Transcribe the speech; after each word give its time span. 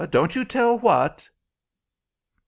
Don't 0.09 0.33
you 0.35 0.43
tell 0.45 0.75
what!" 0.79 1.29